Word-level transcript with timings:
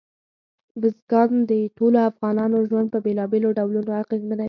بزګان 0.81 1.31
د 1.49 1.51
ټولو 1.77 1.97
افغانانو 2.09 2.57
ژوند 2.69 2.87
په 2.93 2.99
بېلابېلو 3.05 3.55
ډولونو 3.57 3.91
اغېزمنوي. 4.01 4.37